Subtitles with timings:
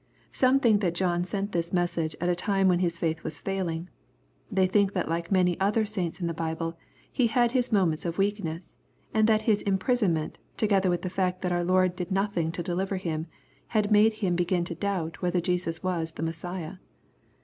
[0.31, 3.87] Some think that John sent this message at a time when his faith was failing.
[4.51, 6.75] They think that like many other saints in the Bible,
[7.11, 8.77] he had his moments of weakness,
[9.13, 12.63] and that his imprison ment^ together with the fact that our Lord did nothing to
[12.63, 13.27] deliver him,
[13.77, 16.77] had made him begin to doubt whether Jesus was the Messiah.